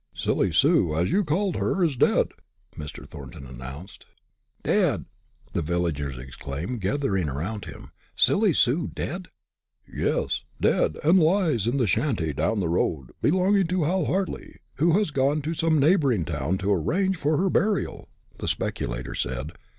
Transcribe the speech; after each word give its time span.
"Silly 0.15 0.51
Sue, 0.51 0.95
as 0.95 1.11
you 1.11 1.23
call 1.23 1.53
her, 1.59 1.83
is 1.83 1.95
dead," 1.95 2.31
Mr. 2.75 3.07
Thornton 3.07 3.45
announced. 3.45 4.07
"Dead!" 4.63 5.05
the 5.53 5.61
villagers 5.61 6.17
exclaimed, 6.17 6.81
gathering 6.81 7.29
around 7.29 7.65
him 7.65 7.91
"Silly 8.15 8.51
Sue 8.51 8.87
dead?" 8.87 9.27
"Yes, 9.87 10.43
dead, 10.59 10.97
and 11.03 11.19
lies 11.19 11.67
in 11.67 11.77
the 11.77 11.85
shanty 11.85 12.33
down 12.33 12.59
the 12.61 12.67
road, 12.69 13.11
belonging 13.21 13.67
to 13.67 13.83
Hal 13.83 14.05
Hartly, 14.05 14.61
who 14.77 14.93
has 14.97 15.11
gone 15.11 15.39
to 15.43 15.53
some 15.53 15.79
neighboring 15.79 16.25
town 16.25 16.57
to 16.57 16.73
arrange 16.73 17.15
for 17.17 17.37
her 17.37 17.51
burial!" 17.51 18.09
the 18.39 18.47
speculator 18.47 19.13
said. 19.13 19.51